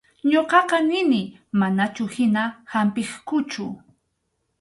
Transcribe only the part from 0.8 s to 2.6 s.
nini manachu hina